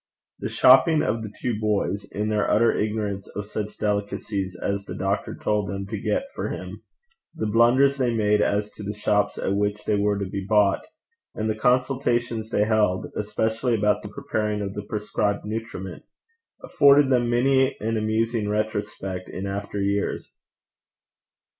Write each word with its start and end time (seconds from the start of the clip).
The 0.39 0.49
shopping 0.49 1.03
of 1.03 1.21
the 1.21 1.31
two 1.39 1.59
boys, 1.59 2.05
in 2.11 2.29
their 2.29 2.49
utter 2.49 2.75
ignorance 2.75 3.27
of 3.35 3.45
such 3.45 3.77
delicacies 3.77 4.57
as 4.59 4.83
the 4.83 4.95
doctor 4.95 5.35
told 5.35 5.69
them 5.69 5.85
to 5.85 6.01
get 6.01 6.23
for 6.33 6.49
him, 6.49 6.81
the 7.35 7.45
blunders 7.45 7.97
they 7.97 8.11
made 8.11 8.41
as 8.41 8.71
to 8.71 8.81
the 8.83 8.95
shops 8.95 9.37
at 9.37 9.53
which 9.55 9.85
they 9.85 9.93
were 9.95 10.17
to 10.17 10.25
be 10.25 10.43
bought, 10.43 10.81
and 11.35 11.47
the 11.47 11.53
consultations 11.53 12.49
they 12.49 12.63
held, 12.65 13.11
especially 13.15 13.75
about 13.75 14.01
the 14.01 14.09
preparing 14.09 14.59
of 14.61 14.73
the 14.73 14.81
prescribed 14.89 15.45
nutriment, 15.45 16.01
afforded 16.63 17.11
them 17.11 17.29
many 17.29 17.79
an 17.79 17.95
amusing 17.95 18.49
retrospect 18.49 19.29
in 19.29 19.45
after 19.45 19.79
years. 19.79 20.33